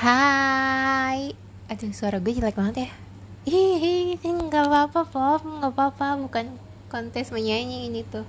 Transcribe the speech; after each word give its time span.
Hai 0.00 1.36
Aduh 1.68 1.92
suara 1.92 2.24
gue 2.24 2.32
jelek 2.32 2.56
banget 2.56 2.88
ya 2.88 2.90
Ih, 3.44 4.16
nggak 4.16 4.72
apa-apa 4.72 5.04
pop, 5.04 5.44
nggak 5.44 5.76
apa-apa, 5.76 6.16
bukan 6.24 6.56
kontes 6.88 7.28
menyanyi 7.28 7.92
ini 7.92 8.00
tuh. 8.08 8.24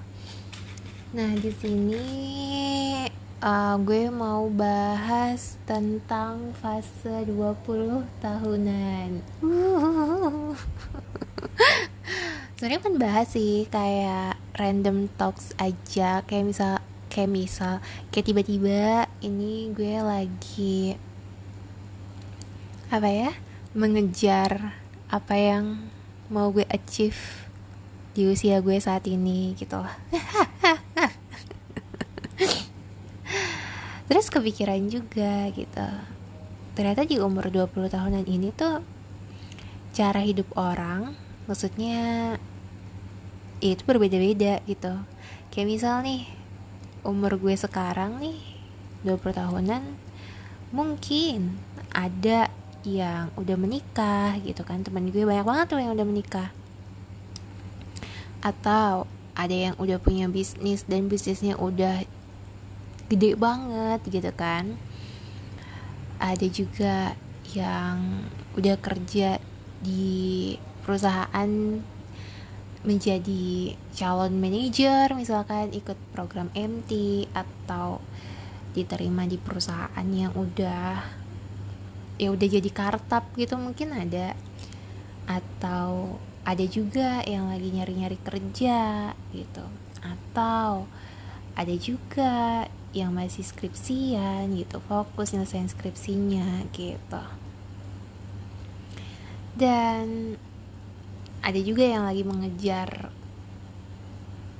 Nah 1.15 1.31
di 1.39 1.47
sini 1.55 2.03
uh, 3.39 3.79
gue 3.87 4.11
mau 4.11 4.51
bahas 4.51 5.55
tentang 5.63 6.51
fase 6.59 7.23
20 7.23 8.03
tahunan. 8.19 9.09
Uh. 9.39 10.51
Sebenarnya 12.59 12.83
kan 12.83 12.95
bahas 12.99 13.31
sih 13.31 13.63
kayak 13.71 14.35
random 14.59 15.07
talks 15.15 15.55
aja, 15.55 16.19
kayak 16.27 16.51
misal 16.51 16.83
kayak 17.07 17.31
misal 17.31 17.79
kayak 18.11 18.27
tiba-tiba 18.27 19.07
ini 19.23 19.71
gue 19.71 19.95
lagi 20.03 20.99
apa 22.91 23.07
ya 23.07 23.31
mengejar 23.71 24.75
apa 25.07 25.39
yang 25.39 25.79
mau 26.27 26.51
gue 26.51 26.67
achieve 26.67 27.47
di 28.11 28.27
usia 28.27 28.59
gue 28.59 28.75
saat 28.83 29.07
ini 29.07 29.55
gitu 29.55 29.79
lah. 29.79 29.95
Terus 34.11 34.27
kepikiran 34.27 34.91
juga 34.91 35.47
gitu. 35.55 35.87
Ternyata 36.75 37.07
di 37.07 37.15
umur 37.15 37.47
20 37.47 37.71
tahunan 37.87 38.27
ini 38.27 38.51
tuh 38.51 38.83
cara 39.95 40.19
hidup 40.19 40.51
orang 40.59 41.15
maksudnya 41.47 42.35
ya 43.63 43.71
itu 43.71 43.87
berbeda-beda 43.87 44.59
gitu. 44.67 44.99
Kayak 45.47 45.67
misal 45.71 46.03
nih 46.03 46.27
umur 47.07 47.39
gue 47.39 47.55
sekarang 47.55 48.19
nih 48.19 48.35
20 49.07 49.31
tahunan 49.31 49.83
mungkin 50.75 51.55
ada 51.95 52.51
yang 52.85 53.29
udah 53.37 53.57
menikah 53.57 54.37
gitu 54.41 54.61
kan. 54.65 54.81
Teman 54.81 55.09
gue 55.09 55.23
banyak 55.25 55.45
banget 55.45 55.65
tuh 55.69 55.79
yang 55.81 55.93
udah 55.93 56.07
menikah. 56.07 56.49
Atau 58.41 59.05
ada 59.37 59.55
yang 59.55 59.75
udah 59.77 59.97
punya 60.01 60.27
bisnis 60.27 60.85
dan 60.85 61.07
bisnisnya 61.07 61.55
udah 61.57 62.03
gede 63.11 63.37
banget 63.37 63.99
gitu 64.07 64.31
kan. 64.33 64.75
Ada 66.21 66.47
juga 66.49 67.17
yang 67.51 68.27
udah 68.55 68.75
kerja 68.79 69.41
di 69.81 70.55
perusahaan 70.85 71.49
menjadi 72.81 73.77
calon 73.93 74.41
manajer 74.41 75.13
misalkan 75.13 75.69
ikut 75.69 75.97
program 76.17 76.49
MT 76.57 77.23
atau 77.29 78.01
diterima 78.73 79.29
di 79.29 79.37
perusahaan 79.37 80.07
yang 80.09 80.33
udah 80.33 81.20
ya 82.17 82.33
udah 82.33 82.47
jadi 82.47 82.69
kartap 82.71 83.31
gitu 83.37 83.55
mungkin 83.55 83.93
ada. 83.95 84.33
Atau 85.29 86.17
ada 86.41 86.65
juga 86.65 87.21
yang 87.23 87.47
lagi 87.47 87.69
nyari-nyari 87.71 88.17
kerja 88.19 89.11
gitu. 89.31 89.65
Atau 90.01 90.89
ada 91.53 91.75
juga 91.77 92.65
yang 92.91 93.15
masih 93.15 93.47
skripsian 93.47 94.51
gitu 94.51 94.83
fokus 94.83 95.31
nyelesain 95.31 95.69
skripsinya 95.71 96.67
gitu. 96.75 97.23
Dan 99.55 100.35
ada 101.41 101.59
juga 101.59 101.83
yang 101.83 102.03
lagi 102.05 102.23
mengejar 102.23 103.11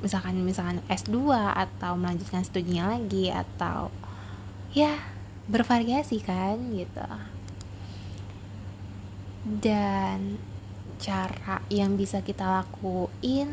misalkan 0.02 0.42
misalkan 0.42 0.82
S2 0.90 1.30
atau 1.54 1.94
melanjutkan 1.94 2.42
studinya 2.42 2.98
lagi 2.98 3.30
atau 3.30 3.94
ya 4.74 4.98
bervariasi 5.46 6.26
kan 6.26 6.58
gitu 6.74 7.06
dan 9.60 10.40
cara 11.02 11.60
yang 11.68 12.00
bisa 12.00 12.24
kita 12.24 12.48
lakuin 12.48 13.52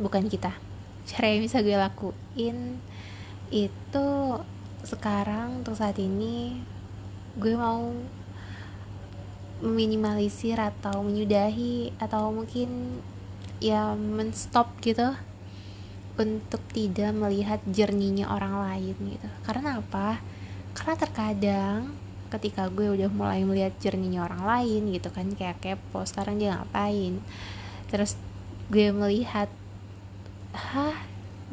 bukan 0.00 0.30
kita 0.30 0.54
cara 1.04 1.26
yang 1.28 1.44
bisa 1.44 1.60
gue 1.60 1.76
lakuin 1.76 2.80
itu 3.52 4.08
sekarang 4.86 5.60
untuk 5.60 5.76
saat 5.76 5.98
ini 5.98 6.62
gue 7.36 7.52
mau 7.52 7.92
meminimalisir 9.60 10.56
atau 10.60 11.00
menyudahi 11.04 11.96
atau 11.96 12.28
mungkin 12.32 13.00
ya 13.60 13.96
menstop 13.96 14.68
gitu 14.84 15.16
untuk 16.16 16.60
tidak 16.72 17.12
melihat 17.12 17.60
jernihnya 17.68 18.28
orang 18.28 18.56
lain 18.56 18.96
gitu. 19.16 19.28
Karena 19.44 19.80
apa? 19.80 20.20
Karena 20.72 20.94
terkadang 20.96 21.80
ketika 22.26 22.66
gue 22.68 22.90
udah 22.90 23.10
mulai 23.10 23.46
melihat 23.46 23.72
jernihnya 23.78 24.26
orang 24.26 24.42
lain 24.42 24.90
gitu 24.92 25.08
kan 25.14 25.30
kayak 25.34 25.62
kepo 25.62 26.02
sekarang 26.02 26.42
dia 26.42 26.58
ngapain? 26.58 27.22
Terus 27.88 28.18
gue 28.68 28.90
melihat 28.90 29.48
hah? 30.54 30.98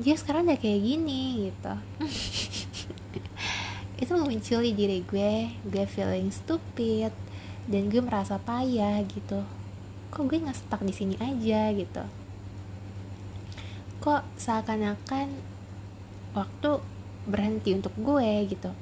Dia 0.02 0.18
sekarang 0.18 0.50
udah 0.50 0.58
kayak 0.58 0.82
gini 0.82 1.50
gitu. 1.50 1.74
Itu 4.02 4.18
muncul 4.18 4.66
di 4.66 4.74
diri 4.74 5.06
gue 5.06 5.54
gue 5.70 5.86
feeling 5.86 6.34
stupid 6.34 7.14
dan 7.70 7.84
gue 7.94 8.02
merasa 8.02 8.42
payah 8.42 8.98
gitu. 9.06 9.46
Kok 10.10 10.26
gue 10.26 10.42
nggak 10.42 10.58
stuck 10.58 10.82
di 10.82 10.94
sini 10.94 11.16
aja? 11.22 11.70
gitu. 11.72 12.04
Kok 14.02 14.26
seakan-akan 14.36 15.30
waktu 16.34 16.70
berhenti 17.30 17.78
untuk 17.78 17.94
gue? 18.02 18.50
gitu 18.50 18.74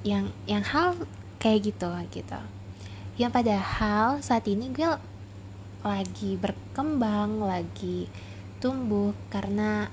yang 0.00 0.32
yang 0.48 0.64
hal 0.64 0.96
kayak 1.40 1.72
gitu 1.72 1.88
gitu. 2.12 2.40
Yang 3.20 3.32
padahal 3.36 4.06
saat 4.24 4.48
ini 4.48 4.72
gue 4.72 4.88
lagi 5.80 6.36
berkembang 6.36 7.40
lagi 7.40 8.08
tumbuh 8.60 9.16
karena 9.32 9.88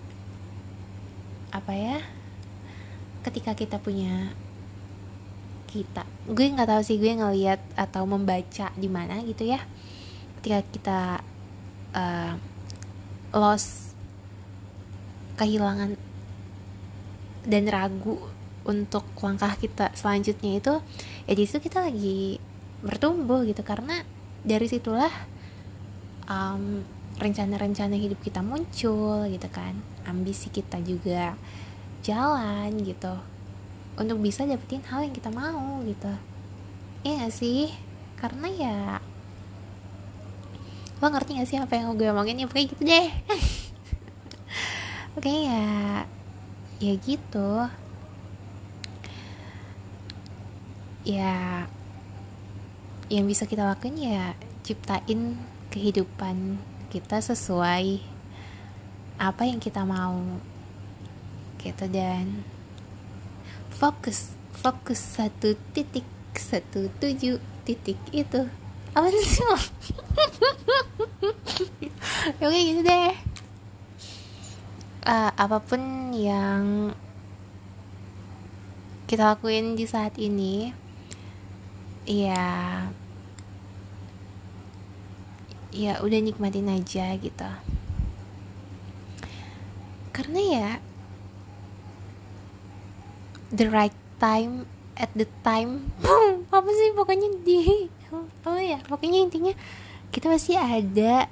apa 1.52 1.72
ya 1.72 2.00
ketika 3.24 3.56
kita 3.56 3.80
punya 3.80 4.32
kita. 5.68 6.08
Gue 6.28 6.52
nggak 6.52 6.68
tahu 6.68 6.82
sih 6.84 7.00
gue 7.00 7.12
ngeliat 7.16 7.60
atau 7.76 8.08
membaca 8.08 8.72
di 8.76 8.88
mana 8.88 9.20
gitu 9.24 9.44
ya. 9.44 9.60
Ketika 10.40 10.60
kita 10.72 11.02
uh, 11.92 12.34
lost 13.36 13.92
kehilangan 15.36 16.00
dan 17.48 17.64
ragu 17.68 18.37
untuk 18.68 19.08
langkah 19.24 19.56
kita 19.56 19.96
selanjutnya 19.96 20.60
itu 20.60 20.74
ya 21.24 21.34
situ 21.34 21.64
kita 21.64 21.88
lagi 21.88 22.38
bertumbuh 22.84 23.48
gitu. 23.48 23.64
Karena 23.64 24.04
dari 24.44 24.68
situlah 24.68 25.10
um, 26.28 26.84
rencana-rencana 27.18 27.96
hidup 27.98 28.20
kita 28.22 28.44
muncul 28.44 29.26
gitu 29.32 29.48
kan. 29.50 29.74
Ambisi 30.06 30.52
kita 30.52 30.78
juga 30.84 31.34
jalan 32.04 32.76
gitu. 32.84 33.16
Untuk 33.98 34.22
bisa 34.22 34.46
dapetin 34.46 34.84
hal 34.86 35.10
yang 35.10 35.16
kita 35.16 35.34
mau 35.34 35.82
gitu. 35.88 36.12
Iya 37.08 37.26
gak 37.26 37.34
sih? 37.34 37.72
Karena 38.20 38.48
ya 38.52 38.78
lo 40.98 41.14
ngerti 41.14 41.38
gak 41.40 41.50
sih 41.50 41.58
apa 41.58 41.74
yang 41.80 41.96
gue 41.96 42.12
omongin? 42.12 42.38
Ya 42.38 42.46
pokoknya 42.46 42.68
gitu 42.70 42.84
deh. 42.84 43.08
Oke 45.18 45.34
ya 45.50 46.06
ya 46.78 46.94
gitu 47.02 47.66
ya 51.08 51.64
yang 53.08 53.24
bisa 53.24 53.48
kita 53.48 53.64
lakuin 53.64 53.96
ya 53.96 54.36
ciptain 54.68 55.40
kehidupan 55.72 56.60
kita 56.92 57.24
sesuai 57.24 58.04
apa 59.16 59.48
yang 59.48 59.64
kita 59.64 59.88
mau 59.88 60.20
gitu. 61.64 61.88
Dan 61.88 62.44
fokus 63.72 64.36
fokus 64.52 65.00
satu 65.00 65.56
titik 65.72 66.04
satu 66.36 66.92
tujuh 67.00 67.40
titik 67.64 67.98
itu. 68.12 68.44
Apa 68.92 69.08
sih 69.08 69.48
oke 72.44 72.58
gitu 72.60 72.84
deh. 72.84 73.16
Uh, 75.08 75.32
apa 75.40 75.64
pun 75.64 76.12
yang 76.12 76.92
kita 79.08 79.24
lakuin 79.24 79.80
di 79.80 79.88
saat 79.88 80.20
ini 80.20 80.76
ya 82.08 82.44
ya 85.76 86.00
udah 86.00 86.20
nikmatin 86.24 86.72
aja 86.72 87.12
gitu. 87.20 87.50
Karena 90.16 90.40
ya 90.42 90.68
the 93.52 93.68
right 93.68 93.94
time 94.18 94.66
at 94.98 95.12
the 95.14 95.28
time 95.46 95.92
apa 96.56 96.70
sih 96.74 96.90
pokoknya 96.98 97.30
di 97.46 97.86
oh 98.48 98.58
ya 98.58 98.82
pokoknya 98.88 99.22
intinya 99.22 99.54
kita 100.10 100.32
pasti 100.32 100.58
ada 100.58 101.30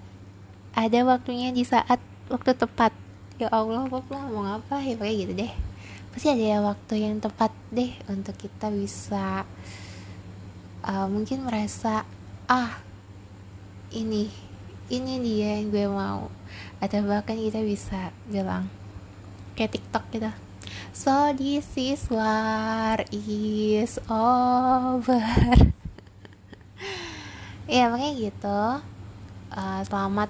ada 0.76 1.00
waktunya 1.08 1.56
di 1.56 1.64
saat 1.64 2.04
waktu 2.28 2.52
tepat. 2.52 2.92
Ya 3.36 3.52
Allah 3.52 3.88
apa 3.88 4.00
ngomong 4.12 4.60
apa 4.62 4.84
ya 4.84 5.00
pokoknya 5.00 5.16
gitu 5.24 5.34
deh. 5.34 5.52
Pasti 6.12 6.28
ada 6.32 6.44
ya 6.44 6.60
waktu 6.60 6.94
yang 7.00 7.24
tepat 7.24 7.56
deh 7.72 7.92
untuk 8.12 8.36
kita 8.36 8.68
bisa 8.72 9.48
uh, 10.86 11.10
mungkin 11.10 11.44
merasa 11.44 12.06
ah 12.46 12.80
ini 13.90 14.30
ini 14.94 15.14
dia 15.20 15.60
yang 15.60 15.74
gue 15.74 15.86
mau. 15.90 16.30
Atau 16.78 17.02
bahkan 17.04 17.36
kita 17.36 17.66
bisa 17.66 18.14
bilang 18.30 18.70
kayak 19.58 19.76
TikTok 19.76 20.06
gitu 20.14 20.32
so 20.96 21.36
this 21.36 21.68
is 21.76 22.08
war 22.08 23.04
is 23.12 24.00
over. 24.08 25.20
Ya 27.66 27.90
makanya 27.90 28.14
gitu. 28.30 28.62
Uh, 29.50 29.82
selamat 29.90 30.30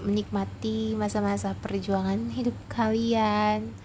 menikmati 0.00 0.96
masa-masa 0.96 1.52
perjuangan 1.60 2.32
hidup 2.32 2.56
kalian. 2.72 3.76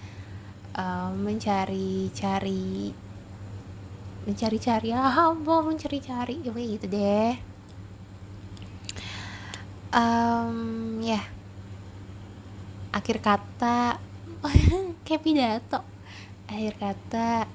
Uh, 0.72 1.12
mencari-cari 1.12 2.96
mencari-cari. 4.28 4.92
Apa 4.92 5.64
mencari-cari. 5.64 6.44
Ya 6.44 6.52
gitu 6.76 6.86
deh. 6.92 7.40
Um, 9.96 11.00
ya. 11.00 11.16
Yeah. 11.16 11.26
akhir 12.92 13.24
kata. 13.24 13.96
Kayak 15.08 15.24
pidato. 15.24 15.80
Akhir 16.52 16.76
kata. 16.76 17.48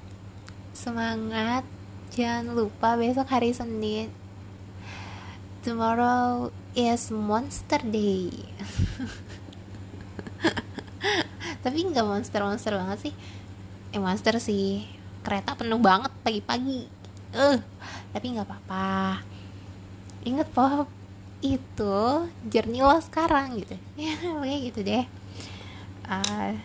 Semangat. 0.73 1.61
Jangan 2.09 2.57
lupa 2.57 2.97
besok 2.97 3.29
hari 3.29 3.53
Senin. 3.53 4.09
Tomorrow 5.61 6.49
is 6.73 7.13
monster 7.13 7.85
day. 7.85 8.33
Tapi 11.63 11.77
nggak 11.89 12.05
monster 12.05 12.41
monster 12.45 12.73
banget 12.77 13.09
sih. 13.09 13.13
Eh 13.93 14.01
monster 14.01 14.37
sih. 14.37 14.85
Kereta 15.25 15.57
penuh 15.57 15.81
banget 15.81 16.12
pagi-pagi. 16.23 16.87
Eh 17.35 17.59
tapi 18.13 18.25
nggak 18.31 18.47
apa-apa. 18.47 19.19
Inget 20.23 20.47
pop 20.55 20.87
itu 21.43 21.97
jernih 22.47 22.85
lo 22.85 22.95
sekarang 23.03 23.59
gitu. 23.59 23.75
Ya 24.47 24.57
gitu 24.63 24.79
deh. 24.85 25.03
Uh, 26.07 26.55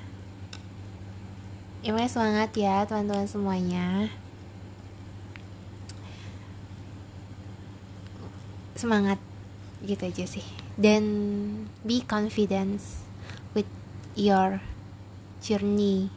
ya 1.83 2.07
semangat 2.07 2.55
ya 2.55 2.87
teman-teman 2.87 3.27
semuanya. 3.27 4.13
Semangat 8.79 9.19
gitu 9.83 10.07
aja 10.07 10.25
sih. 10.29 10.47
Dan 10.79 11.03
be 11.83 12.05
confident 12.07 12.79
with 13.57 13.67
your 14.15 14.63
journey. 15.43 16.15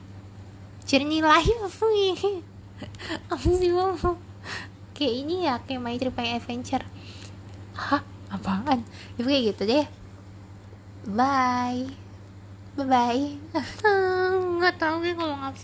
Journey 0.85 1.25
life 1.25 1.81
apa 3.31 3.47
sih 3.47 3.71
kayak 4.97 5.15
ini 5.25 5.35
ya 5.49 5.57
kayak 5.63 5.81
My 5.81 5.95
Trip 5.97 6.17
Adventure. 6.17 6.85
Hah? 7.73 8.01
Apaan? 8.31 8.85
Ya 9.17 9.21
kayak 9.25 9.43
gitu 9.55 9.63
deh. 9.67 9.85
Bye. 11.09 12.01
Bye 12.71 12.87
bye 12.87 13.25
nggak 14.63 14.79
tahu 14.79 15.03
gue 15.03 15.11
ngomong 15.11 15.51
apa 15.51 15.59